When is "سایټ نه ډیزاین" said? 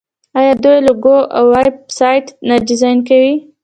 1.97-2.99